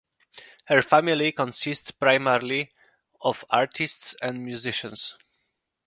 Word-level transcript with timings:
Her 0.65 0.81
family 0.81 1.31
consists 1.31 1.91
primarily 1.91 2.73
of 3.21 3.45
artists 3.51 4.15
and 4.19 4.43
musicians. 4.43 5.15